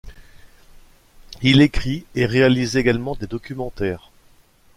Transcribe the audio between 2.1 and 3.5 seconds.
et réalise également des